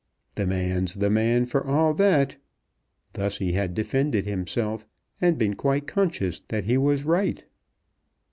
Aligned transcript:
"The 0.33 0.47
man's 0.47 0.95
the 0.95 1.11
man 1.11 1.45
for 1.45 1.61
a' 1.61 1.93
that." 1.93 2.35
Thus 3.13 3.37
he 3.37 3.53
had 3.53 3.75
defended 3.75 4.25
himself 4.25 4.83
and 5.21 5.37
been 5.37 5.53
quite 5.53 5.85
conscious 5.85 6.39
that 6.47 6.63
he 6.63 6.75
was 6.75 7.03
right. 7.05 7.43